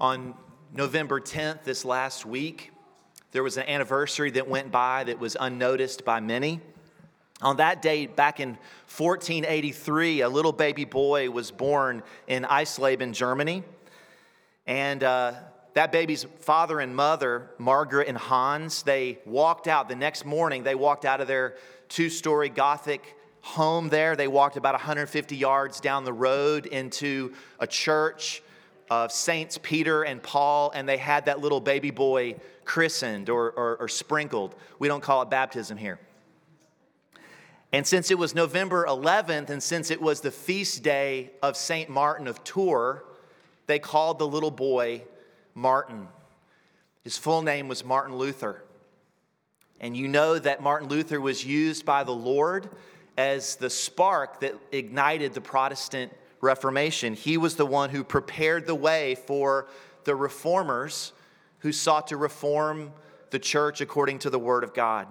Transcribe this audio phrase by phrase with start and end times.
[0.00, 0.32] On
[0.74, 2.72] November 10th, this last week,
[3.32, 6.62] there was an anniversary that went by that was unnoticed by many.
[7.42, 8.56] On that date, back in
[8.96, 13.62] 1483, a little baby boy was born in Eisleben, Germany.
[14.66, 15.34] And uh,
[15.74, 20.62] that baby's father and mother, Margaret and Hans, they walked out the next morning.
[20.62, 21.56] They walked out of their
[21.90, 24.16] two story Gothic home there.
[24.16, 28.42] They walked about 150 yards down the road into a church
[28.90, 33.76] of Saints Peter and Paul, and they had that little baby boy christened or, or,
[33.78, 34.56] or sprinkled.
[34.80, 36.00] We don't call it baptism here.
[37.72, 41.88] And since it was November 11th, and since it was the feast day of St.
[41.88, 43.00] Martin of Tours,
[43.66, 45.04] they called the little boy
[45.54, 46.08] Martin.
[47.04, 48.64] His full name was Martin Luther.
[49.80, 52.68] And you know that Martin Luther was used by the Lord
[53.16, 57.14] as the spark that ignited the Protestant Reformation.
[57.14, 59.68] He was the one who prepared the way for
[60.04, 61.12] the reformers
[61.58, 62.92] who sought to reform
[63.30, 65.06] the church according to the Word of God.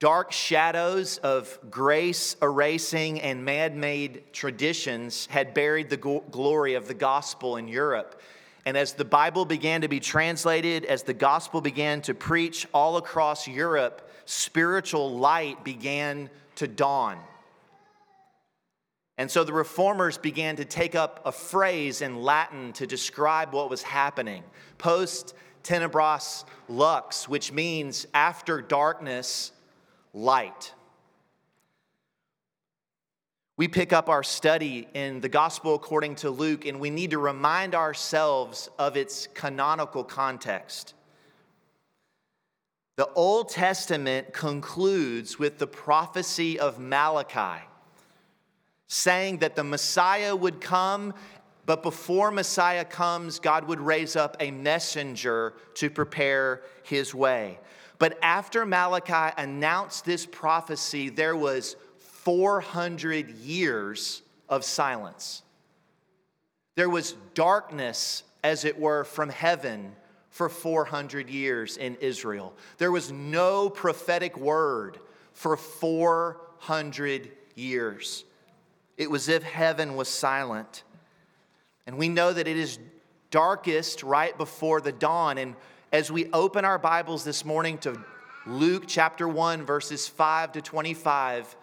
[0.00, 6.94] Dark shadows of grace erasing and man made traditions had buried the glory of the
[6.94, 8.20] gospel in Europe.
[8.66, 12.96] And as the Bible began to be translated, as the gospel began to preach all
[12.96, 17.18] across Europe, spiritual light began to dawn.
[19.18, 23.70] And so the reformers began to take up a phrase in Latin to describe what
[23.70, 24.42] was happening
[24.78, 29.52] post tenebras lux, which means after darkness,
[30.12, 30.72] light.
[33.56, 37.18] We pick up our study in the gospel according to Luke, and we need to
[37.18, 40.94] remind ourselves of its canonical context.
[42.96, 47.64] The Old Testament concludes with the prophecy of Malachi,
[48.92, 51.14] saying that the Messiah would come,
[51.64, 57.58] but before Messiah comes, God would raise up a messenger to prepare his way.
[57.98, 65.42] But after Malachi announced this prophecy, there was 400 years of silence.
[66.74, 69.96] There was darkness, as it were, from heaven
[70.28, 72.52] for 400 years in Israel.
[72.76, 74.98] There was no prophetic word
[75.32, 78.24] for 400 years.
[78.96, 80.84] It was as if heaven was silent.
[81.86, 82.78] And we know that it is
[83.30, 85.38] darkest right before the dawn.
[85.38, 85.56] And
[85.92, 87.98] as we open our Bibles this morning to
[88.46, 91.56] Luke chapter 1, verses 5 to 25,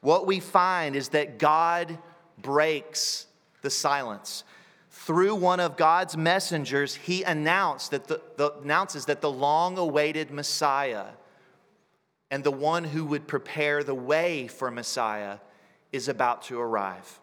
[0.00, 1.98] what we find is that God
[2.38, 3.26] breaks
[3.62, 4.44] the silence.
[4.90, 10.30] Through one of God's messengers, he announced that the, the, announces that the long awaited
[10.30, 11.06] Messiah
[12.30, 15.38] and the one who would prepare the way for Messiah
[15.92, 17.20] is about to arrive.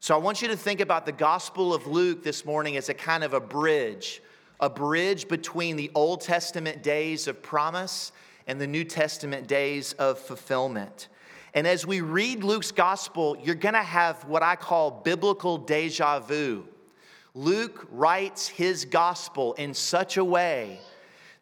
[0.00, 2.94] So I want you to think about the Gospel of Luke this morning as a
[2.94, 4.22] kind of a bridge,
[4.60, 8.12] a bridge between the Old Testament days of promise
[8.46, 11.08] and the New Testament days of fulfillment.
[11.54, 16.18] And as we read Luke's gospel, you're going to have what I call biblical deja
[16.18, 16.66] vu.
[17.34, 20.80] Luke writes his gospel in such a way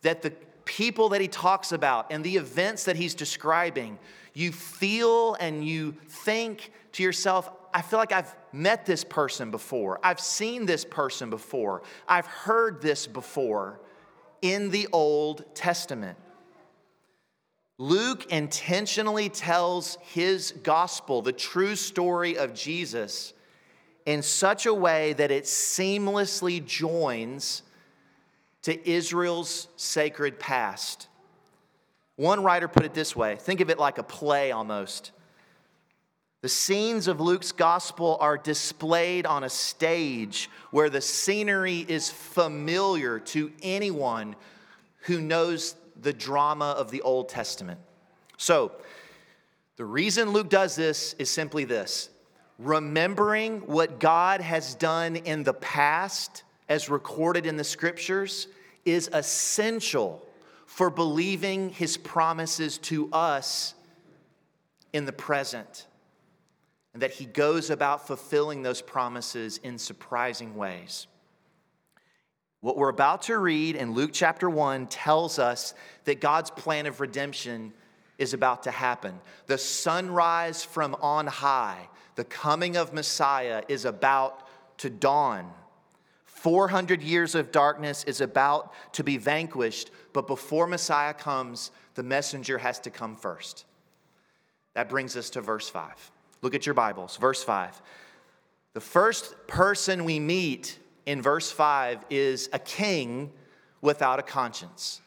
[0.02, 0.32] that the
[0.64, 3.98] people that he talks about and the events that he's describing,
[4.34, 9.98] you feel and you think to yourself, I feel like I've met this person before.
[10.02, 11.82] I've seen this person before.
[12.08, 13.80] I've heard this before
[14.42, 16.18] in the Old Testament.
[17.78, 23.32] Luke intentionally tells his gospel, the true story of Jesus,
[24.04, 27.62] in such a way that it seamlessly joins
[28.62, 31.08] to Israel's sacred past.
[32.16, 35.12] One writer put it this way think of it like a play almost.
[36.42, 43.20] The scenes of Luke's gospel are displayed on a stage where the scenery is familiar
[43.20, 44.34] to anyone
[45.02, 47.78] who knows the drama of the Old Testament.
[48.38, 48.72] So,
[49.76, 52.10] the reason Luke does this is simply this
[52.58, 58.48] remembering what God has done in the past, as recorded in the scriptures,
[58.84, 60.26] is essential
[60.66, 63.74] for believing his promises to us
[64.92, 65.86] in the present.
[66.94, 71.06] And that he goes about fulfilling those promises in surprising ways.
[72.60, 75.74] What we're about to read in Luke chapter 1 tells us
[76.04, 77.72] that God's plan of redemption
[78.18, 79.18] is about to happen.
[79.46, 84.46] The sunrise from on high, the coming of Messiah, is about
[84.78, 85.50] to dawn.
[86.42, 92.58] 400 years of darkness is about to be vanquished, but before Messiah comes, the messenger
[92.58, 93.64] has to come first.
[94.74, 96.10] That brings us to verse 5.
[96.40, 97.16] Look at your Bibles.
[97.16, 97.80] Verse 5.
[98.72, 103.30] The first person we meet in verse 5 is a king
[103.80, 105.00] without a conscience.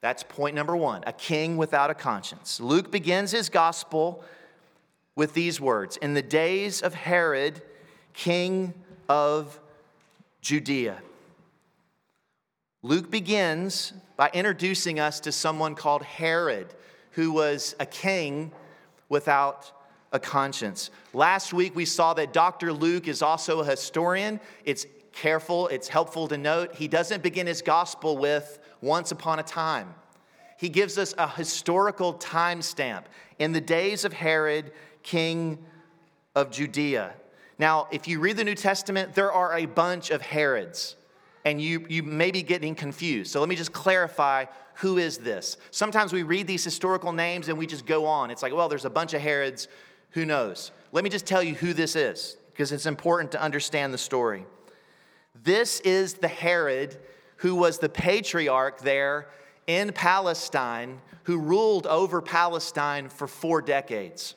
[0.00, 2.60] That's point number one a king without a conscience.
[2.60, 4.24] Luke begins his gospel
[5.16, 7.60] with these words In the days of Herod,
[8.14, 8.72] king
[9.06, 9.60] of
[10.46, 11.02] Judea.
[12.84, 16.72] Luke begins by introducing us to someone called Herod,
[17.10, 18.52] who was a king
[19.08, 19.72] without
[20.12, 20.90] a conscience.
[21.12, 22.72] Last week we saw that Dr.
[22.72, 24.38] Luke is also a historian.
[24.64, 29.42] It's careful, it's helpful to note he doesn't begin his gospel with once upon a
[29.42, 29.96] time.
[30.58, 33.06] He gives us a historical timestamp
[33.40, 34.70] in the days of Herod,
[35.02, 35.58] king
[36.36, 37.14] of Judea.
[37.58, 40.96] Now, if you read the New Testament, there are a bunch of Herods,
[41.44, 43.30] and you, you may be getting confused.
[43.32, 45.56] So let me just clarify who is this?
[45.70, 48.30] Sometimes we read these historical names and we just go on.
[48.30, 49.68] It's like, well, there's a bunch of Herods,
[50.10, 50.70] who knows?
[50.92, 54.44] Let me just tell you who this is, because it's important to understand the story.
[55.42, 56.96] This is the Herod
[57.36, 59.28] who was the patriarch there
[59.66, 64.34] in Palestine, who ruled over Palestine for four decades.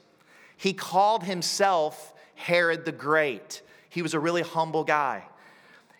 [0.57, 3.61] He called himself Herod the Great.
[3.89, 5.25] He was a really humble guy.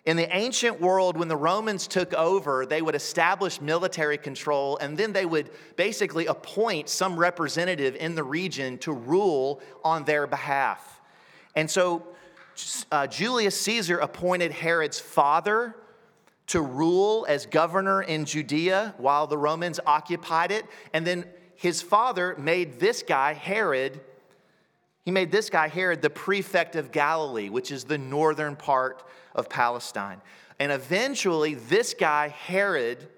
[0.06, 4.96] In the ancient world, when the Romans took over, they would establish military control and
[4.96, 11.02] then they would basically appoint some representative in the region to rule on their behalf.
[11.54, 12.06] And so
[12.90, 15.76] uh, Julius Caesar appointed Herod's father
[16.46, 20.64] to rule as governor in Judea while the Romans occupied it.
[20.94, 24.00] And then his father made this guy, Herod,
[25.04, 29.02] he made this guy, Herod, the prefect of Galilee, which is the northern part
[29.34, 30.20] of Palestine.
[30.58, 33.08] And eventually, this guy, Herod,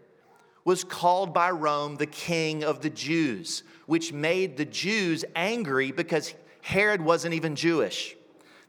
[0.64, 6.34] was called by Rome the king of the Jews, which made the Jews angry because
[6.60, 8.16] Herod wasn't even Jewish.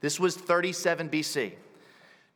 [0.01, 1.53] This was 37 BC.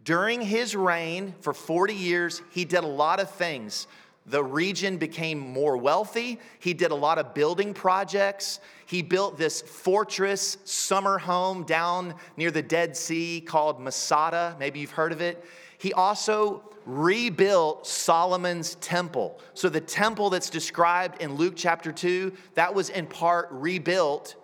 [0.04, 3.88] During his reign for 40 years, he did a lot of things.
[4.28, 6.40] The region became more wealthy.
[6.60, 8.60] He did a lot of building projects.
[8.88, 14.56] He built this fortress summer home down near the Dead Sea called Masada.
[14.60, 15.44] Maybe you've heard of it.
[15.78, 19.42] He also rebuilt Solomon's temple.
[19.54, 24.36] So the temple that's described in Luke chapter 2, that was in part rebuilt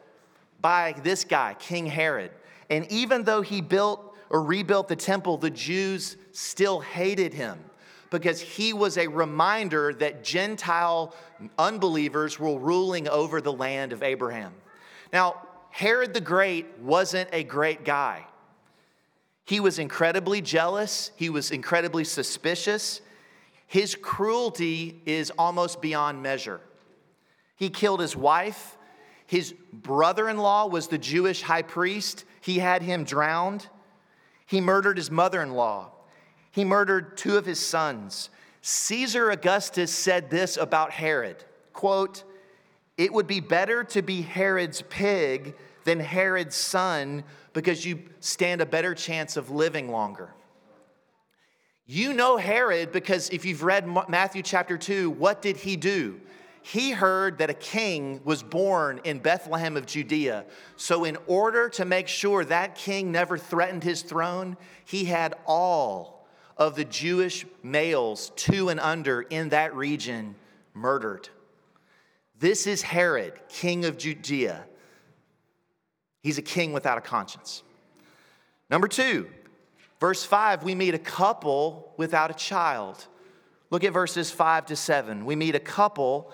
[0.59, 2.31] by this guy, King Herod.
[2.69, 7.59] And even though he built or rebuilt the temple, the Jews still hated him
[8.13, 11.15] because he was a reminder that Gentile
[11.57, 14.53] unbelievers were ruling over the land of Abraham.
[15.11, 18.27] Now, Herod the Great wasn't a great guy.
[19.45, 23.01] He was incredibly jealous, he was incredibly suspicious.
[23.65, 26.61] His cruelty is almost beyond measure.
[27.55, 28.77] He killed his wife.
[29.25, 32.25] His brother in law was the Jewish high priest.
[32.41, 33.67] He had him drowned.
[34.45, 35.92] He murdered his mother in law.
[36.53, 38.29] He murdered two of his sons.
[38.61, 42.23] Caesar Augustus said this about Herod quote,
[42.95, 47.23] It would be better to be Herod's pig than Herod's son
[47.53, 50.29] because you stand a better chance of living longer.
[51.87, 56.21] You know Herod because if you've read Matthew chapter 2, what did he do?
[56.61, 60.45] He heard that a king was born in Bethlehem of Judea.
[60.77, 64.55] So, in order to make sure that king never threatened his throne,
[64.85, 66.12] he had all
[66.57, 70.35] of the Jewish males two and under in that region
[70.73, 71.29] murdered.
[72.39, 74.65] This is Herod, king of Judea.
[76.21, 77.63] He's a king without a conscience.
[78.69, 79.29] Number two,
[79.99, 83.07] verse five, we meet a couple without a child.
[83.69, 85.25] Look at verses five to seven.
[85.25, 86.31] We meet a couple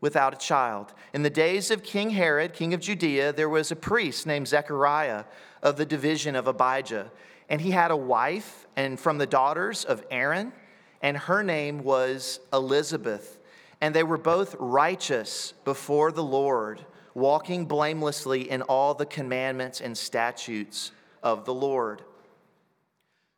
[0.00, 0.92] without a child.
[1.12, 5.24] In the days of King Herod, king of Judea, there was a priest named Zechariah
[5.62, 7.10] of the division of Abijah.
[7.48, 10.52] And he had a wife, and from the daughters of Aaron,
[11.00, 13.38] and her name was Elizabeth.
[13.80, 19.96] And they were both righteous before the Lord, walking blamelessly in all the commandments and
[19.96, 22.02] statutes of the Lord.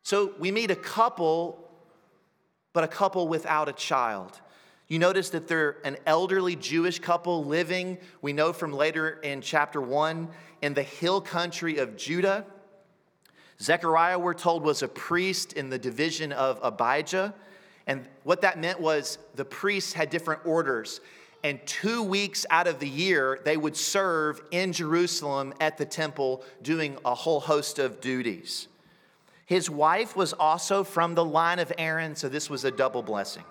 [0.03, 1.69] So we meet a couple,
[2.73, 4.41] but a couple without a child.
[4.87, 9.79] You notice that they're an elderly Jewish couple living, we know from later in chapter
[9.79, 10.27] one,
[10.61, 12.45] in the hill country of Judah.
[13.61, 17.33] Zechariah, we're told, was a priest in the division of Abijah.
[17.85, 20.99] And what that meant was the priests had different orders.
[21.43, 26.43] And two weeks out of the year, they would serve in Jerusalem at the temple,
[26.61, 28.67] doing a whole host of duties.
[29.45, 33.43] His wife was also from the line of Aaron, so this was a double blessing.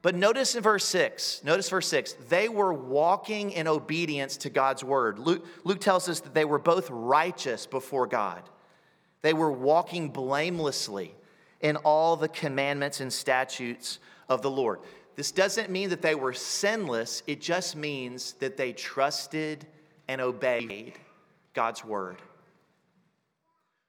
[0.00, 4.84] But notice in verse 6, notice verse 6, they were walking in obedience to God's
[4.84, 5.18] word.
[5.18, 8.42] Luke, Luke tells us that they were both righteous before God.
[9.24, 11.14] They were walking blamelessly
[11.62, 14.80] in all the commandments and statutes of the Lord.
[15.16, 19.66] This doesn't mean that they were sinless, it just means that they trusted
[20.08, 20.92] and obeyed
[21.54, 22.20] God's word.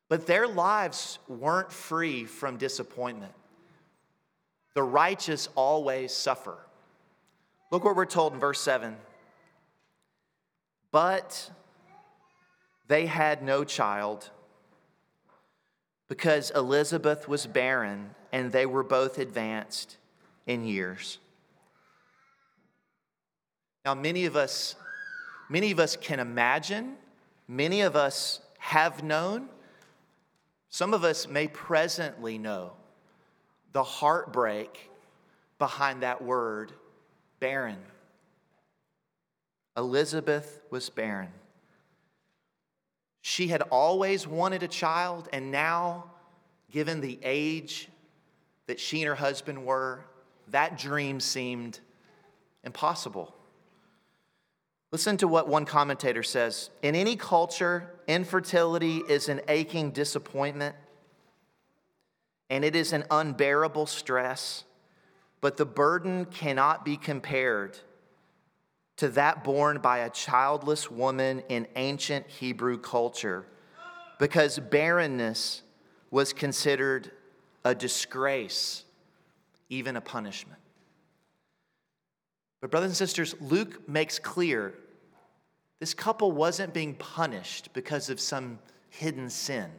[0.07, 3.33] But their lives weren't free from disappointment.
[4.73, 6.57] The righteous always suffer.
[7.71, 8.95] Look what we're told in verse 7.
[10.93, 11.51] But
[12.87, 14.29] they had no child
[16.15, 19.97] because Elizabeth was barren and they were both advanced
[20.47, 21.17] in years.
[23.83, 24.77] Now, many of us,
[25.49, 26.95] many of us can imagine,
[27.49, 29.49] many of us have known,
[30.69, 32.71] some of us may presently know
[33.73, 34.89] the heartbreak
[35.59, 36.71] behind that word,
[37.41, 37.79] barren.
[39.75, 41.31] Elizabeth was barren.
[43.27, 46.11] She had always wanted a child, and now,
[46.71, 47.89] given the age
[48.67, 50.05] that she and her husband were,
[50.49, 51.79] that dream seemed
[52.63, 53.33] impossible.
[54.91, 60.75] Listen to what one commentator says In any culture, infertility is an aching disappointment
[62.51, 64.65] and it is an unbearable stress,
[65.41, 67.79] but the burden cannot be compared
[68.97, 73.45] to that borne by a childless woman in ancient Hebrew culture
[74.19, 75.61] because barrenness
[76.11, 77.11] was considered
[77.65, 78.83] a disgrace,
[79.69, 80.59] even a punishment.
[82.61, 84.73] But, brothers and sisters, Luke makes clear
[85.79, 88.59] this couple wasn't being punished because of some
[88.89, 89.69] hidden sin.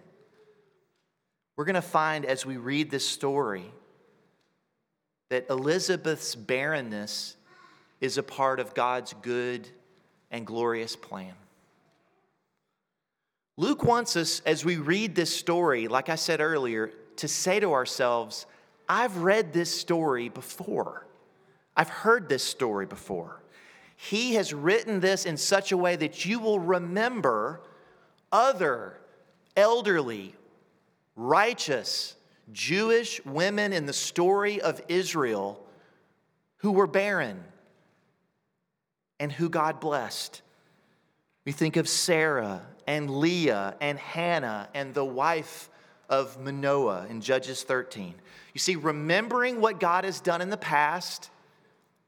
[1.57, 3.65] We're going to find as we read this story
[5.31, 7.37] that Elizabeth's barrenness
[8.01, 9.69] is a part of God's good
[10.31, 11.35] and glorious plan.
[13.57, 17.73] Luke wants us, as we read this story, like I said earlier, to say to
[17.73, 18.45] ourselves,
[18.89, 21.07] I've read this story before.
[21.75, 23.43] I've heard this story before.
[23.97, 27.63] He has written this in such a way that you will remember
[28.31, 28.99] other
[29.57, 30.35] elderly,
[31.17, 32.15] righteous,
[32.53, 35.65] Jewish women in the story of Israel
[36.59, 37.43] who were barren
[39.19, 40.43] and who God blessed.
[41.45, 45.71] We think of Sarah and Leah and Hannah and the wife
[46.09, 48.15] of Manoah in Judges 13.
[48.53, 51.31] You see, remembering what God has done in the past,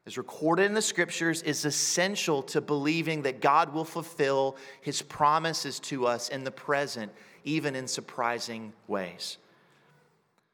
[0.05, 5.79] as recorded in the scriptures, is essential to believing that God will fulfill his promises
[5.81, 7.11] to us in the present,
[7.43, 9.37] even in surprising ways.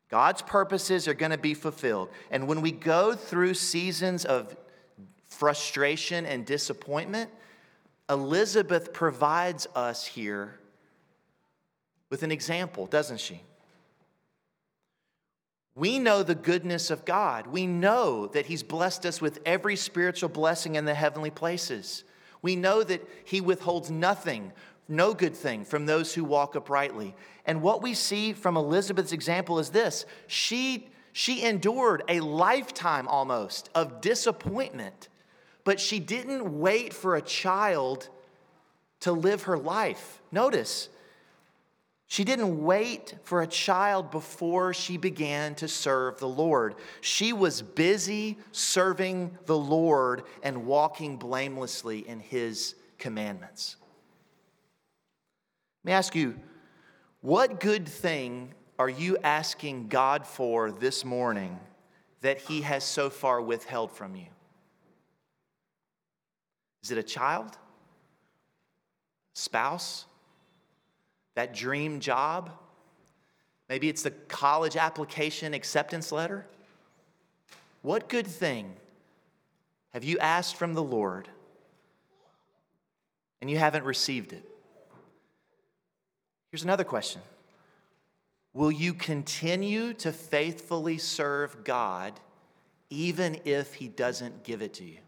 [0.10, 2.10] God's purposes are going to be fulfilled.
[2.30, 4.56] And when we go through seasons of
[5.28, 7.30] frustration and disappointment,
[8.10, 10.60] Elizabeth provides us here
[12.10, 13.42] with an example, doesn't she?
[15.76, 17.48] We know the goodness of God.
[17.48, 22.06] We know that He's blessed us with every spiritual blessing in the heavenly places.
[22.42, 24.54] We know that He withholds nothing,
[24.88, 27.14] no good thing, from those who walk uprightly.
[27.46, 33.70] And what we see from Elizabeth's example is this she, she endured a lifetime almost
[33.76, 35.10] of disappointment
[35.66, 38.08] but she didn't wait for a child
[39.02, 40.22] to live her life.
[40.32, 40.88] Notice,
[42.08, 46.76] she didn't wait for a child before she began to serve the Lord.
[47.02, 53.76] She was busy serving the Lord and walking blamelessly in his commandments.
[55.84, 56.40] Let me ask you,
[57.22, 61.60] what good thing are you asking God for this morning
[62.22, 64.28] that he has so far withheld from you?
[66.86, 67.58] Is it a child?
[69.34, 70.06] Spouse?
[71.34, 72.52] That dream job?
[73.68, 76.46] Maybe it's the college application acceptance letter?
[77.82, 78.76] What good thing
[79.94, 81.28] have you asked from the Lord
[83.42, 84.48] and you haven't received it?
[86.52, 87.24] Here's another question
[88.54, 92.14] Will you continue to faithfully serve God
[92.92, 95.00] even if He doesn't give it to you?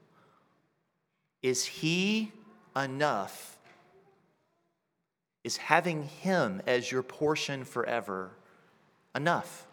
[1.41, 2.31] Is He
[2.75, 3.57] enough?
[5.43, 8.31] Is having Him as your portion forever
[9.15, 9.67] enough?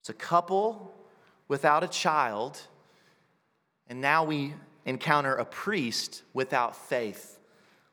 [0.00, 0.92] It's a couple
[1.46, 2.60] without a child,
[3.86, 7.38] and now we encounter a priest without faith.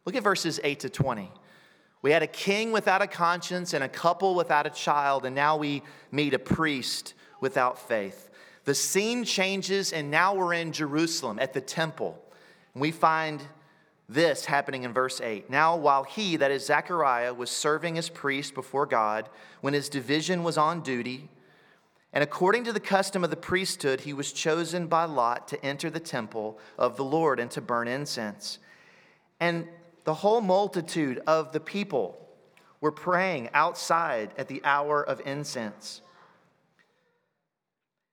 [0.05, 1.31] Look at verses 8 to 20.
[2.01, 5.57] We had a king without a conscience and a couple without a child, and now
[5.57, 8.28] we meet a priest without faith.
[8.65, 12.21] The scene changes, and now we're in Jerusalem at the temple.
[12.75, 13.41] We find
[14.07, 15.49] this happening in verse 8.
[15.49, 19.29] Now, while he, that is Zechariah, was serving as priest before God,
[19.61, 21.29] when his division was on duty,
[22.11, 25.89] and according to the custom of the priesthood, he was chosen by Lot to enter
[25.89, 28.57] the temple of the Lord and to burn incense.
[29.39, 29.67] And
[30.05, 32.27] the whole multitude of the people
[32.81, 36.01] were praying outside at the hour of incense.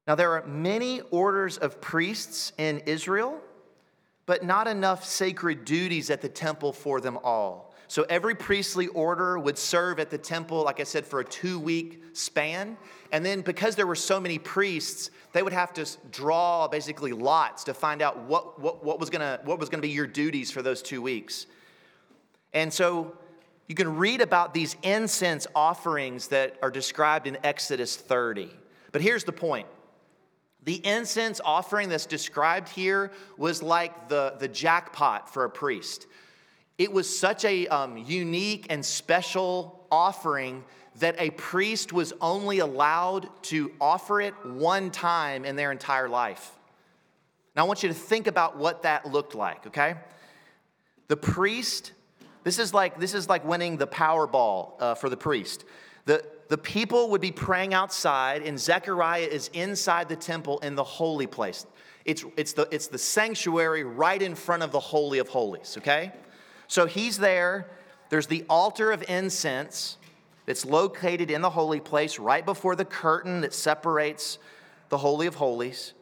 [0.06, 3.40] Now, there are many orders of priests in Israel
[4.26, 7.72] but not enough sacred duties at the temple for them all.
[7.88, 11.60] So every priestly order would serve at the temple, like I said, for a two
[11.60, 12.76] week span.
[13.12, 17.62] And then because there were so many priests, they would have to draw basically lots
[17.64, 21.00] to find out what, what, what was was gonna be your duties for those two
[21.00, 21.46] weeks.
[22.52, 23.16] And so
[23.68, 28.50] you can read about these incense offerings that are described in Exodus 30.
[28.90, 29.68] But here's the point
[30.66, 36.08] the incense offering that's described here was like the, the jackpot for a priest.
[36.76, 40.64] It was such a um, unique and special offering
[40.99, 46.50] that a priest was only allowed to offer it one time in their entire life.
[47.54, 49.94] Now, I want you to think about what that looked like, okay?
[51.06, 51.92] The priest,
[52.42, 55.64] this is like, this is like winning the Powerball uh, for the priest.
[56.06, 60.84] The, the people would be praying outside, and Zechariah is inside the temple in the
[60.84, 61.66] holy place.
[62.04, 66.12] It's, it's, the, it's the sanctuary right in front of the Holy of Holies, okay?
[66.68, 67.68] So he's there.
[68.10, 69.96] There's the altar of incense
[70.46, 74.38] that's located in the holy place right before the curtain that separates
[74.88, 75.94] the Holy of Holies.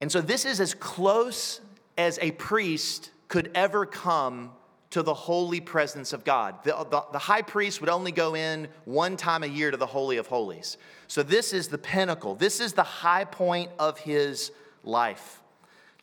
[0.00, 1.60] And so this is as close
[1.96, 4.50] as a priest could ever come
[4.90, 6.62] to the holy presence of God.
[6.64, 9.86] The, the, the, high priest would only go in one time a year to the
[9.86, 10.78] Holy of Holies.
[11.08, 12.34] So, this is the pinnacle.
[12.34, 14.52] This is the high point of his
[14.84, 15.42] life.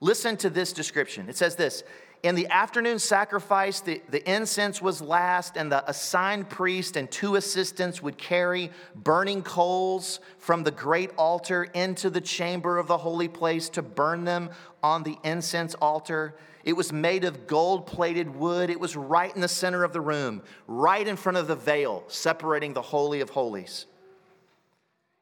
[0.01, 1.29] Listen to this description.
[1.29, 1.83] It says this
[2.23, 7.35] In the afternoon sacrifice, the, the incense was last, and the assigned priest and two
[7.35, 13.27] assistants would carry burning coals from the great altar into the chamber of the holy
[13.27, 16.33] place to burn them on the incense altar.
[16.63, 18.69] It was made of gold plated wood.
[18.69, 22.05] It was right in the center of the room, right in front of the veil
[22.07, 23.85] separating the Holy of Holies.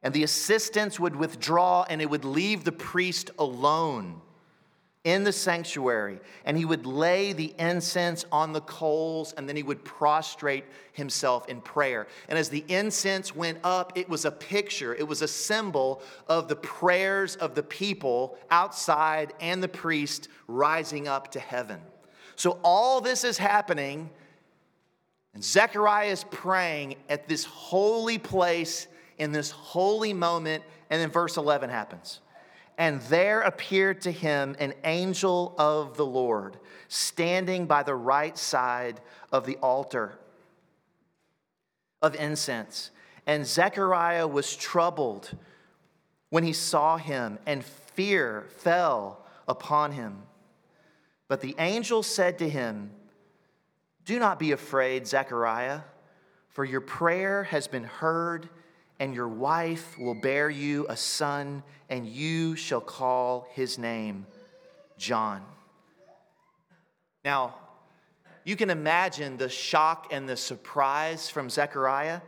[0.04, 4.20] And the assistants would withdraw and it would leave the priest alone
[5.04, 9.62] in the sanctuary, and he would lay the incense on the coals, and then he
[9.64, 12.06] would prostrate himself in prayer.
[12.28, 16.46] And as the incense went up, it was a picture, it was a symbol of
[16.46, 21.80] the prayers of the people outside and the priest rising up to heaven.
[22.36, 24.08] So all this is happening,
[25.34, 28.86] and Zechariah is praying at this holy place
[29.18, 32.20] in this holy moment, and then verse 11 happens.
[32.78, 36.56] And there appeared to him an angel of the Lord
[36.88, 40.18] standing by the right side of the altar
[42.00, 42.90] of incense.
[43.26, 45.36] And Zechariah was troubled
[46.30, 50.22] when he saw him, and fear fell upon him.
[51.28, 52.90] But the angel said to him,
[54.04, 55.80] Do not be afraid, Zechariah,
[56.48, 58.48] for your prayer has been heard
[59.02, 64.24] and your wife will bear you a son, and you shall call his name
[64.96, 65.42] John.
[67.24, 67.56] Now,
[68.44, 72.20] you can imagine the shock and the surprise from Zechariah.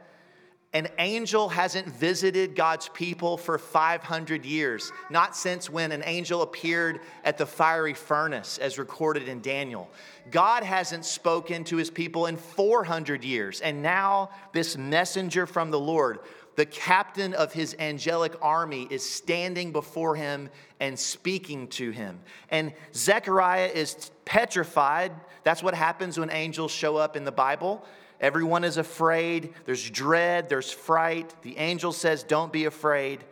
[0.72, 6.98] An angel hasn't visited God's people for 500 years, not since when an angel appeared
[7.22, 9.88] at the fiery furnace, as recorded in Daniel.
[10.32, 15.78] God hasn't spoken to his people in 400 years, and now this messenger from the
[15.78, 16.18] Lord
[16.56, 22.20] the captain of his angelic army is standing before him and speaking to him.
[22.50, 25.12] And Zechariah is petrified.
[25.42, 27.84] That's what happens when angels show up in the Bible.
[28.20, 29.52] Everyone is afraid.
[29.64, 31.34] There's dread, there's fright.
[31.42, 33.24] The angel says, Don't be afraid.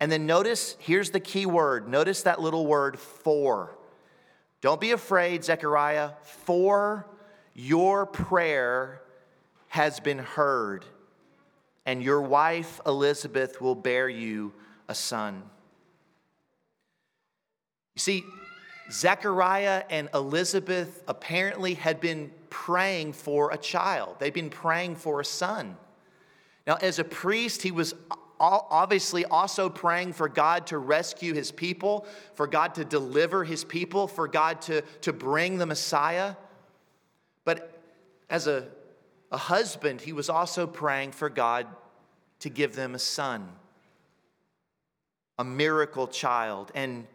[0.00, 1.88] And then notice, here's the key word.
[1.88, 3.76] Notice that little word, for.
[4.60, 7.06] Don't be afraid, Zechariah, for
[7.54, 9.00] your prayer
[9.68, 10.84] has been heard
[11.86, 14.52] and your wife Elizabeth will bear you
[14.88, 15.42] a son.
[17.94, 18.24] You see,
[18.90, 25.24] Zechariah and Elizabeth apparently had been praying for a child, they'd been praying for a
[25.24, 25.76] son.
[26.66, 27.94] Now, as a priest, he was
[28.40, 34.08] obviously also praying for God to rescue his people, for God to deliver his people,
[34.08, 36.34] for God to, to bring the Messiah.
[37.44, 37.80] But
[38.30, 38.68] as a
[39.30, 41.66] a husband, he was also praying for God
[42.40, 43.48] to give them a son,
[45.38, 46.70] a miracle child.
[46.74, 47.06] And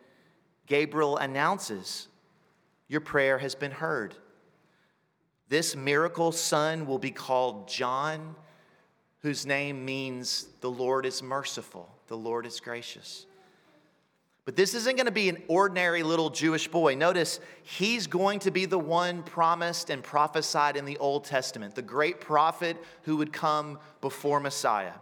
[0.66, 2.08] Gabriel announces
[2.88, 4.16] Your prayer has been heard.
[5.48, 8.36] This miracle son will be called John,
[9.22, 13.26] whose name means the Lord is merciful, the Lord is gracious.
[14.46, 16.96] But this isn't going to be an ordinary little Jewish boy.
[16.96, 21.82] Notice, he's going to be the one promised and prophesied in the Old Testament, the
[21.82, 24.94] great prophet who would come before Messiah.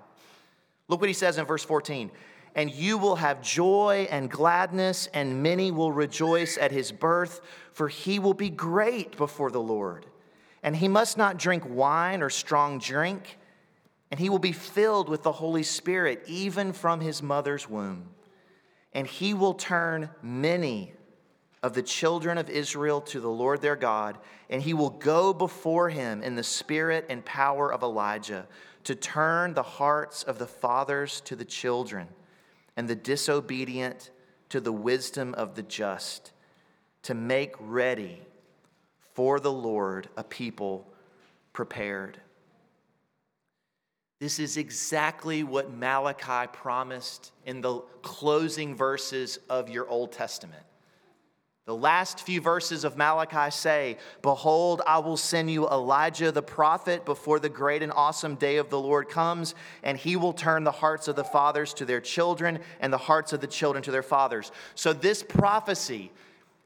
[0.88, 2.12] Look what he says in verse 14.
[2.56, 7.88] And you will have joy and gladness, and many will rejoice at his birth, for
[7.88, 10.08] he will be great before the Lord.
[10.64, 13.38] And he must not drink wine or strong drink,
[14.10, 18.10] and he will be filled with the Holy Spirit, even from his mother's womb
[18.98, 20.92] and he will turn many
[21.62, 24.18] of the children of Israel to the Lord their God,
[24.50, 28.48] and he will go before him in the spirit and power of Elijah
[28.86, 32.08] to turn the hearts of the fathers to the children
[32.76, 34.10] and the disobedient
[34.50, 36.32] to the wisdom of the just,
[37.04, 38.20] to make ready
[39.14, 40.92] for the Lord a people
[41.54, 42.20] prepared.
[44.20, 50.64] This is exactly what Malachi promised in the closing verses of your Old Testament.
[51.66, 57.04] The last few verses of Malachi say, Behold, I will send you Elijah the prophet
[57.04, 59.54] before the great and awesome day of the Lord comes,
[59.84, 63.34] and he will turn the hearts of the fathers to their children and the hearts
[63.34, 64.52] of the children to their fathers.
[64.76, 66.10] So, this prophecy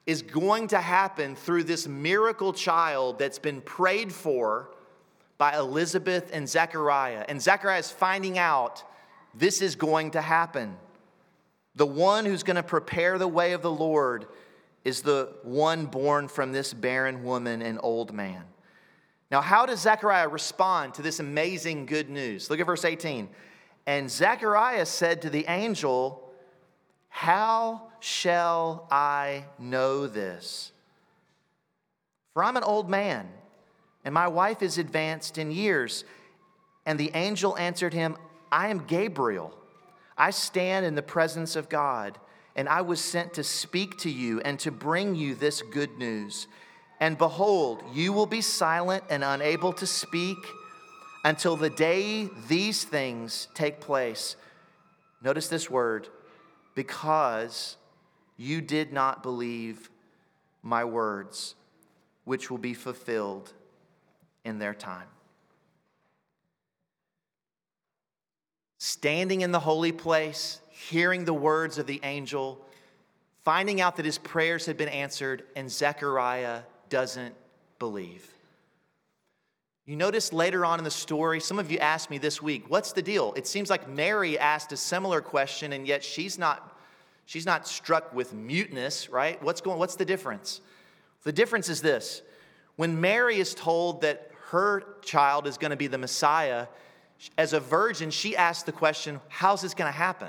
[0.05, 4.69] is going to happen through this miracle child that's been prayed for
[5.41, 7.25] by Elizabeth and Zechariah.
[7.27, 8.83] And Zechariah is finding out
[9.33, 10.77] this is going to happen.
[11.73, 14.27] The one who's going to prepare the way of the Lord
[14.85, 18.43] is the one born from this barren woman and old man.
[19.31, 22.51] Now, how does Zechariah respond to this amazing good news?
[22.51, 23.27] Look at verse 18.
[23.87, 26.31] And Zechariah said to the angel,
[27.09, 30.71] How shall I know this?
[32.35, 33.27] For I'm an old man
[34.03, 36.03] and my wife is advanced in years.
[36.85, 38.17] And the angel answered him,
[38.51, 39.55] I am Gabriel.
[40.17, 42.17] I stand in the presence of God,
[42.55, 46.47] and I was sent to speak to you and to bring you this good news.
[46.99, 50.37] And behold, you will be silent and unable to speak
[51.23, 54.35] until the day these things take place.
[55.23, 56.07] Notice this word
[56.75, 57.77] because
[58.37, 59.89] you did not believe
[60.63, 61.55] my words,
[62.25, 63.53] which will be fulfilled
[64.43, 65.07] in their time.
[68.77, 72.65] Standing in the holy place, hearing the words of the angel,
[73.43, 77.35] finding out that his prayers had been answered, and Zechariah doesn't
[77.79, 78.27] believe.
[79.85, 82.93] You notice later on in the story, some of you asked me this week, what's
[82.93, 83.33] the deal?
[83.35, 86.79] It seems like Mary asked a similar question, and yet she's not,
[87.25, 89.41] she's not struck with muteness, right?
[89.43, 90.61] What's going, what's the difference?
[91.23, 92.21] The difference is this.
[92.75, 96.67] When Mary is told that her child is going to be the Messiah,
[97.37, 100.27] as a virgin, she asked the question, How's this going to happen?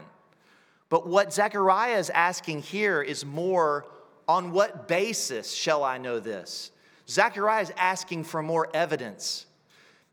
[0.88, 3.84] But what Zechariah is asking here is more
[4.28, 6.70] on what basis shall I know this?
[7.08, 9.46] Zechariah is asking for more evidence.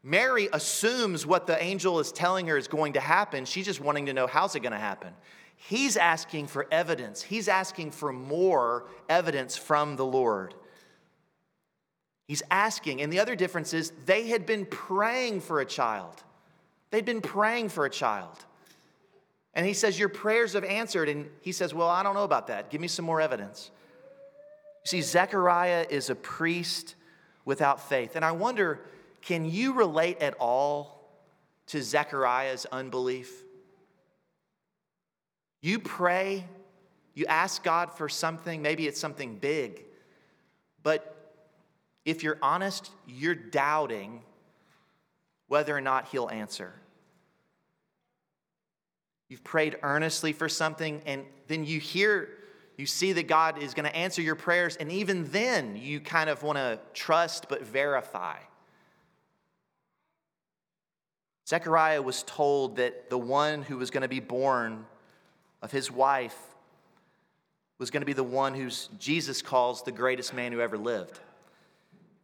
[0.02, 3.46] Mary assumes what the angel is telling her is going to happen.
[3.46, 5.14] She's just wanting to know how's it going to happen.
[5.56, 7.22] He's asking for evidence.
[7.22, 10.56] He's asking for more evidence from the Lord.
[12.30, 13.02] He's asking.
[13.02, 16.14] And the other difference is they had been praying for a child.
[16.92, 18.46] They'd been praying for a child.
[19.56, 21.10] And he says, Your prayers have answered.
[21.10, 22.70] And he says, Well, I don't know about that.
[22.70, 23.72] Give me some more evidence.
[24.86, 26.94] You see, Zechariah is a priest
[27.46, 28.16] without faith.
[28.16, 28.82] And I wonder,
[29.24, 31.10] can you relate at all
[31.66, 33.44] to Zechariah's unbelief?
[35.62, 36.46] You pray,
[37.16, 39.84] you ask God for something, maybe it's something big,
[40.84, 41.19] but
[42.06, 44.22] if you're honest, you're doubting
[45.48, 46.74] whether or not he'll answer.
[49.28, 52.30] You've prayed earnestly for something, and then you hear,
[52.78, 56.30] you see that God is going to answer your prayers, and even then you kind
[56.30, 58.38] of want to trust but verify.
[61.48, 64.86] Zechariah was told that the one who was going to be born
[65.62, 66.38] of his wife
[67.80, 71.20] was going to be the one who's Jesus calls the greatest man who ever lived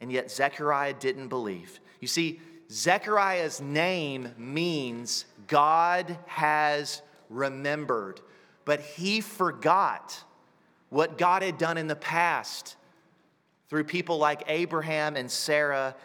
[0.05, 1.79] and yet Zechariah didn't believe.
[1.99, 2.39] You see,
[2.71, 8.21] Zechariah's name means God has remembered,
[8.65, 10.23] but he forgot
[10.89, 12.75] what God had done in the past
[13.67, 15.95] through people like Abraham and Sarah.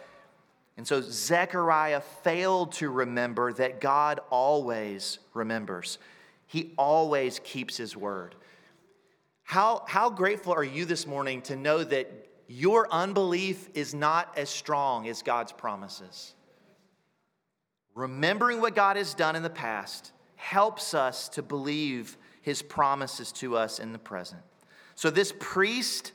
[0.77, 5.99] And so Zechariah failed to remember that God always remembers.
[6.47, 8.33] He always keeps his word.
[9.43, 14.49] How, how grateful are you this morning to know that your unbelief is not as
[14.49, 16.33] strong as God's promises.
[17.95, 23.55] Remembering what God has done in the past helps us to believe his promises to
[23.55, 24.41] us in the present.
[24.95, 26.11] So, this priest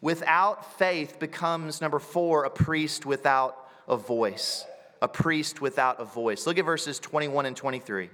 [0.00, 4.64] without faith becomes, number four, a priest without a voice.
[5.02, 6.46] A priest without a voice.
[6.46, 8.10] Look at verses 21 and 23.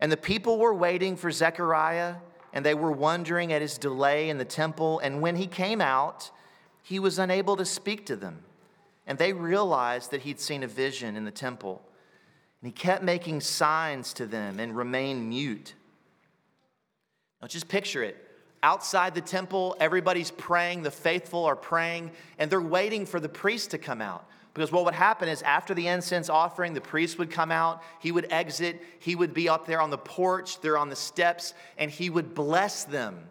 [0.00, 2.16] And the people were waiting for Zechariah,
[2.52, 4.98] and they were wondering at his delay in the temple.
[5.00, 6.30] And when he came out,
[6.82, 8.38] he was unable to speak to them.
[9.06, 11.82] And they realized that he'd seen a vision in the temple.
[12.60, 15.74] And he kept making signs to them and remained mute.
[17.40, 18.16] Now just picture it.
[18.62, 23.70] Outside the temple, everybody's praying, the faithful are praying, and they're waiting for the priest
[23.70, 24.26] to come out.
[24.52, 28.12] Because what would happen is after the incense offering, the priest would come out, he
[28.12, 31.90] would exit, he would be up there on the porch, they're on the steps, and
[31.90, 33.24] he would bless them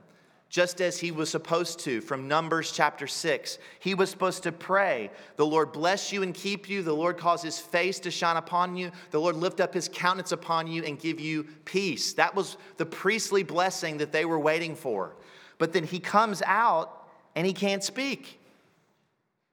[0.49, 3.59] just as he was supposed to from Numbers chapter 6.
[3.79, 6.81] He was supposed to pray, The Lord bless you and keep you.
[6.81, 8.91] The Lord cause his face to shine upon you.
[9.11, 12.13] The Lord lift up his countenance upon you and give you peace.
[12.13, 15.15] That was the priestly blessing that they were waiting for.
[15.59, 18.39] But then he comes out and he can't speak,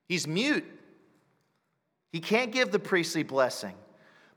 [0.08, 0.64] he's mute.
[2.12, 3.74] He can't give the priestly blessing.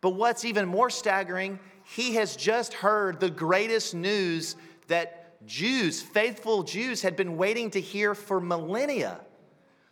[0.02, 6.64] But what's even more staggering, he has just heard the greatest news that Jews, faithful
[6.64, 9.22] Jews, had been waiting to hear for millennia.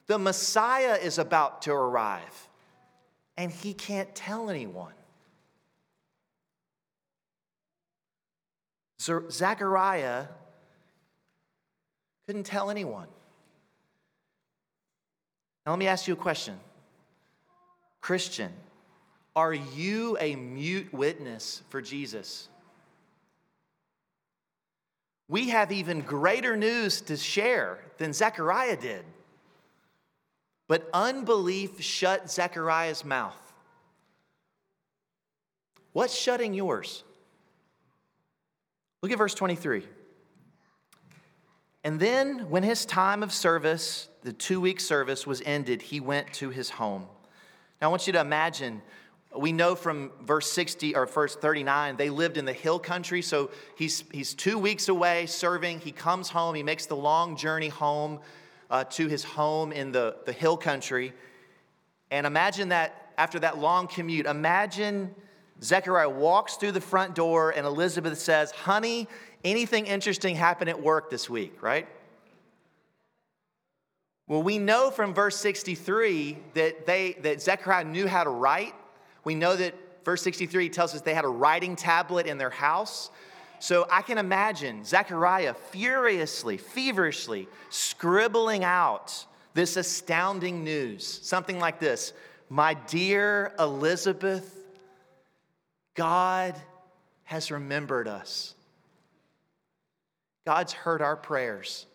[0.08, 2.50] The Messiah is about to arrive,
[3.38, 4.94] and he can't tell anyone.
[9.00, 10.26] Zechariah
[12.26, 13.08] couldn't tell anyone.
[15.66, 16.60] Now, let me ask you a question
[18.02, 18.52] Christian,
[19.36, 22.50] are you a mute witness for Jesus?
[25.30, 29.04] We have even greater news to share than Zechariah did.
[30.68, 33.36] But unbelief shut Zechariah's mouth.
[35.94, 37.04] What's shutting yours?
[39.02, 39.84] Look at verse 23.
[41.84, 46.34] And then, when his time of service, the two week service, was ended, he went
[46.34, 47.06] to his home.
[47.82, 48.82] Now, I want you to imagine,
[49.40, 53.22] we know from verse 60 or verse 39, they lived in the hill country.
[53.22, 55.80] So he's, he's two weeks away serving.
[55.80, 56.56] He comes home.
[56.56, 58.20] He makes the long journey home
[58.70, 61.14] uh, to his home in the, the hill country.
[62.12, 65.14] And imagine that after that long commute, imagine
[65.62, 69.08] Zechariah walks through the front door and Elizabeth says, Honey,
[69.44, 71.88] anything interesting happened at work this week, right?
[74.28, 78.76] Well, we know from verse 63 that, they, that Zechariah knew how to write.
[79.28, 83.10] We know that verse 63 tells us they had a writing tablet in their house.
[83.60, 91.06] So I can imagine Zechariah furiously, feverishly scribbling out this astounding news.
[91.06, 92.14] Something like this
[92.48, 94.50] My dear Elizabeth,
[95.94, 96.56] God
[97.26, 98.56] has remembered us.
[100.46, 101.86] God's heard our prayers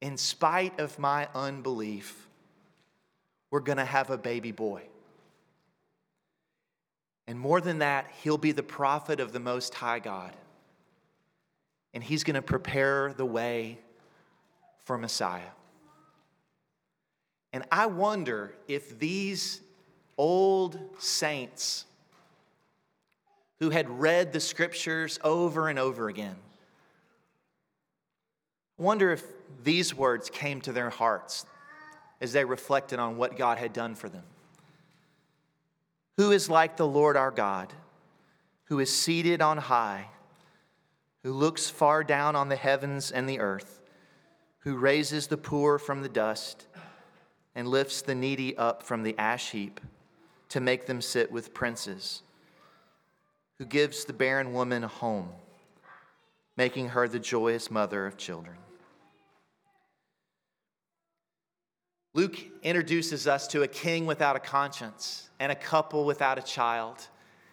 [0.00, 2.26] in spite of my unbelief,
[3.52, 4.82] we're going to have a baby boy.
[7.26, 10.32] And more than that, he'll be the prophet of the Most High God.
[11.92, 13.78] And he's going to prepare the way
[14.84, 15.42] for Messiah.
[17.52, 19.60] And I wonder if these
[20.18, 21.84] old saints
[23.58, 26.36] who had read the scriptures over and over again,
[28.76, 29.24] wonder if
[29.64, 31.46] these words came to their hearts
[32.20, 34.22] as they reflected on what God had done for them.
[36.16, 37.72] Who is like the Lord our God,
[38.64, 40.08] who is seated on high,
[41.22, 43.82] who looks far down on the heavens and the earth,
[44.60, 46.66] who raises the poor from the dust
[47.54, 49.80] and lifts the needy up from the ash heap
[50.48, 52.22] to make them sit with princes,
[53.58, 55.30] who gives the barren woman a home,
[56.56, 58.56] making her the joyous mother of children.
[62.16, 66.96] Luke introduces us to a king without a conscience, and a couple without a child,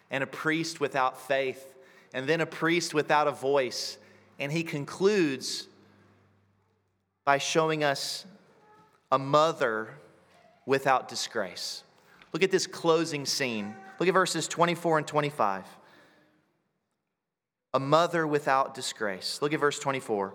[0.10, 1.76] and a priest without faith,
[2.14, 3.98] and then a priest without a voice.
[4.40, 5.68] And he concludes
[7.26, 8.26] by showing us
[9.12, 9.90] a mother
[10.66, 11.84] without disgrace.
[12.32, 13.76] Look at this closing scene.
[14.00, 15.66] Look at verses 24 and 25.
[17.74, 19.40] A mother without disgrace.
[19.42, 20.34] Look at verse 24.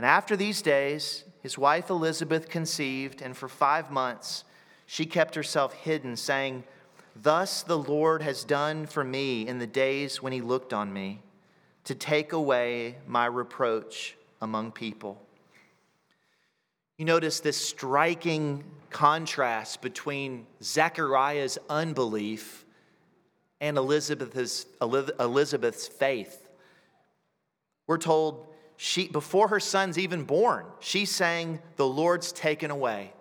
[0.00, 4.44] And after these days, his wife Elizabeth conceived, and for five months
[4.86, 6.64] she kept herself hidden, saying,
[7.14, 11.20] Thus the Lord has done for me in the days when he looked on me,
[11.84, 15.20] to take away my reproach among people.
[16.96, 22.64] You notice this striking contrast between Zechariah's unbelief
[23.60, 26.48] and Elizabeth's, Elizabeth's faith.
[27.86, 28.46] We're told
[28.82, 33.12] she, before her son's even born, she's saying, The Lord's taken away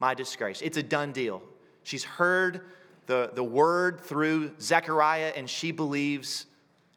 [0.00, 0.60] my disgrace.
[0.60, 1.40] It's a done deal.
[1.84, 2.62] She's heard
[3.06, 6.46] the, the word through Zechariah, and she believes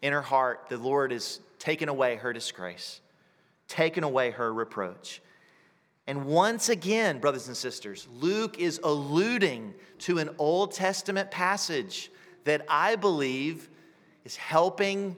[0.01, 3.01] in her heart the Lord has taken away her disgrace,
[3.67, 5.21] taken away her reproach.
[6.07, 12.11] And once again, brothers and sisters, Luke is alluding to an Old Testament passage
[12.45, 13.69] that I believe
[14.25, 15.17] is helping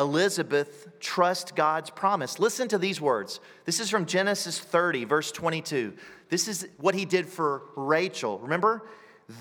[0.00, 2.38] Elizabeth trust God's promise.
[2.38, 3.38] Listen to these words.
[3.66, 5.92] This is from Genesis 30, verse 22.
[6.30, 8.38] This is what he did for Rachel.
[8.38, 8.86] Remember?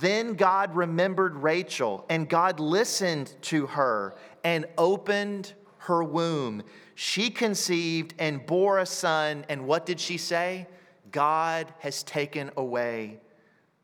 [0.01, 6.61] Then God remembered Rachel, and God listened to her and opened her womb.
[6.93, 10.67] She conceived and bore a son, and what did she say?
[11.09, 13.21] God has taken away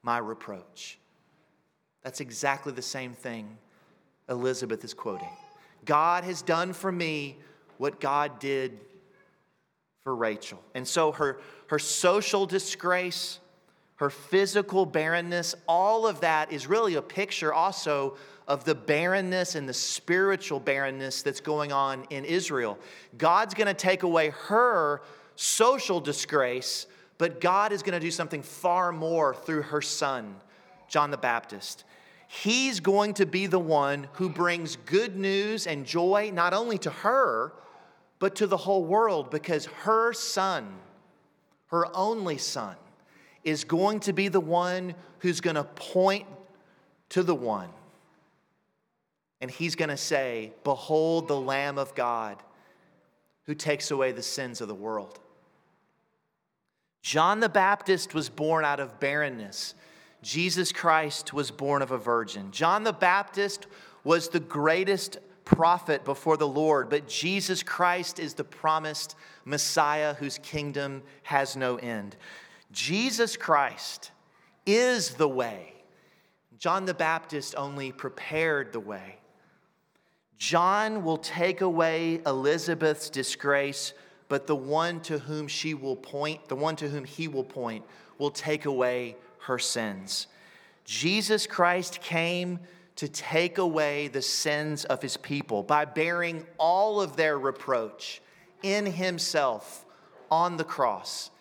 [0.04, 1.00] my reproach.
[2.04, 3.58] That's exactly the same thing
[4.30, 5.30] Elizabeth is quoting.
[5.86, 7.38] God has done for me
[7.78, 8.80] what God did
[10.04, 10.62] for Rachel.
[10.74, 13.40] And so her, her social disgrace,
[13.96, 18.18] her physical barrenness, all of that is really a picture also
[18.48, 22.78] of the barrenness and the spiritual barrenness that's going on in Israel.
[23.18, 25.02] God's going to take away her
[25.36, 26.86] social disgrace,
[27.18, 30.36] but God is going to do something far more through her son,
[30.88, 31.84] John the Baptist.
[32.28, 36.90] He's going to be the one who brings good news and joy not only to
[36.90, 37.54] her,
[38.20, 40.68] but to the whole world because her son,
[41.68, 42.76] her only son,
[43.44, 46.26] is going to be the one who's going to point
[47.10, 47.70] to the one.
[49.42, 52.42] And he's going to say, Behold the Lamb of God
[53.46, 55.20] who takes away the sins of the world.
[57.02, 59.76] John the Baptist was born out of barrenness.
[60.26, 62.50] Jesus Christ was born of a virgin.
[62.50, 63.68] John the Baptist
[64.04, 70.40] was the greatest prophet before the Lord, but Jesus Christ is the promised Messiah whose
[70.40, 72.16] kingdom has no end.
[72.72, 74.10] Jesus Christ
[74.66, 75.76] is the way.
[76.58, 79.20] John the Baptist only prepared the way.
[80.40, 83.94] John will take away Elizabeth's disgrace,
[84.28, 87.86] but the one to whom she will point, the one to whom he will point,
[88.18, 90.28] will take away her sins.
[90.86, 92.60] Jesus Christ came
[92.96, 98.22] to take away the sins of his people by bearing all of their reproach
[98.64, 99.86] in himself
[100.32, 101.32] on the cross.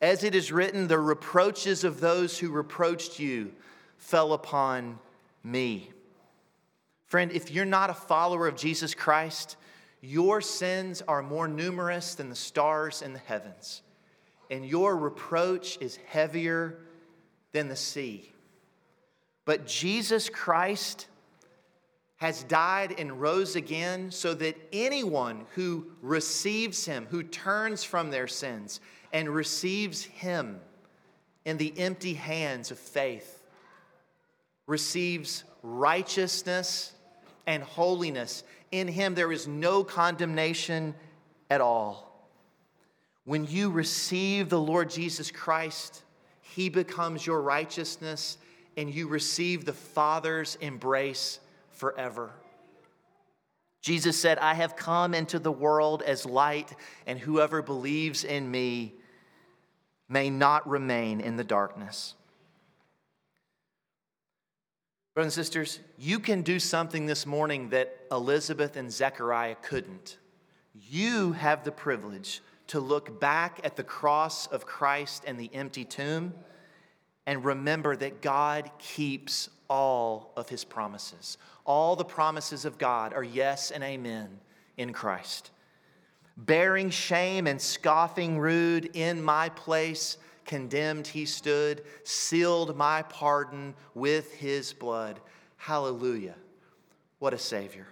[0.00, 3.52] As it is written, the reproaches of those who reproached you
[3.98, 4.98] fell upon
[5.42, 5.90] me.
[7.06, 9.56] Friend, if you're not a follower of Jesus Christ,
[10.00, 13.82] your sins are more numerous than the stars in the heavens,
[14.50, 16.78] and your reproach is heavier
[17.54, 18.32] than the sea.
[19.46, 21.06] But Jesus Christ
[22.16, 28.26] has died and rose again so that anyone who receives him, who turns from their
[28.26, 28.80] sins
[29.12, 30.58] and receives him
[31.44, 33.42] in the empty hands of faith,
[34.66, 36.92] receives righteousness
[37.46, 38.42] and holiness.
[38.72, 40.94] In him there is no condemnation
[41.50, 42.28] at all.
[43.24, 46.02] When you receive the Lord Jesus Christ,
[46.44, 48.38] he becomes your righteousness,
[48.76, 52.30] and you receive the Father's embrace forever.
[53.80, 56.74] Jesus said, I have come into the world as light,
[57.06, 58.94] and whoever believes in me
[60.08, 62.14] may not remain in the darkness.
[65.14, 70.18] Brothers and sisters, you can do something this morning that Elizabeth and Zechariah couldn't.
[70.74, 72.42] You have the privilege
[72.74, 76.34] to look back at the cross of Christ and the empty tomb
[77.24, 81.38] and remember that God keeps all of his promises.
[81.64, 84.40] All the promises of God are yes and amen
[84.76, 85.52] in Christ.
[86.36, 94.34] Bearing shame and scoffing rude in my place, condemned he stood, sealed my pardon with
[94.34, 95.20] his blood.
[95.58, 96.34] Hallelujah.
[97.20, 97.86] What a Savior.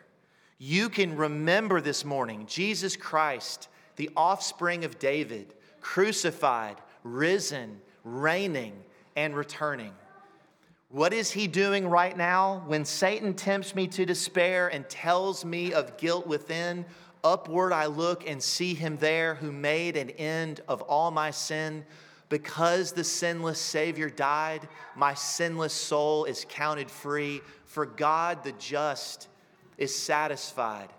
[0.58, 8.74] You can remember this morning Jesus Christ the offspring of David, crucified, risen, reigning,
[9.16, 9.92] and returning.
[10.88, 12.62] What is he doing right now?
[12.66, 16.84] When Satan tempts me to despair and tells me of guilt within,
[17.24, 21.84] upward I look and see him there who made an end of all my sin.
[22.28, 27.40] Because the sinless Savior died, my sinless soul is counted free.
[27.66, 29.28] For God the just
[29.78, 30.90] is satisfied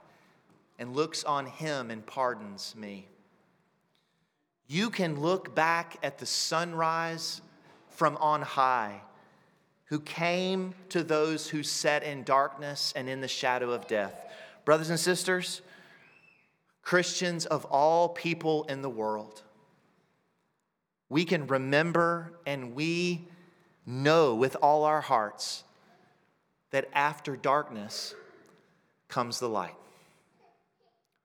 [0.80, 3.08] and looks on him and pardons me.
[4.68, 7.42] you can look back at the sunrise
[7.90, 9.02] from on high,
[9.86, 14.16] who came to those who sat in darkness and in the shadow of death.
[14.66, 15.62] Brothers and sisters,
[16.82, 19.44] Christians of all people in the world,
[21.10, 23.28] we can remember and we
[23.86, 25.64] know with all our hearts
[26.72, 28.16] that after darkness
[29.08, 29.76] comes the light.